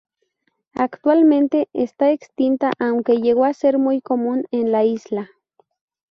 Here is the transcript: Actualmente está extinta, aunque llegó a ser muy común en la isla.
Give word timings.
Actualmente 0.73 1.69
está 1.73 2.09
extinta, 2.11 2.71
aunque 2.79 3.17
llegó 3.17 3.45
a 3.45 3.53
ser 3.53 3.77
muy 3.77 4.01
común 4.01 4.47
en 4.49 4.71
la 4.71 4.83
isla. 4.83 5.29